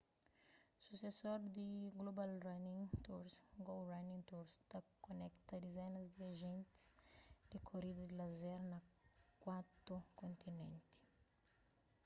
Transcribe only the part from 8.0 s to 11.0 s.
di lazer na kuatu kontinenti